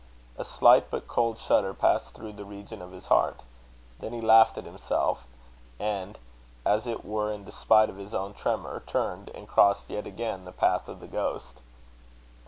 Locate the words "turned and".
8.87-9.47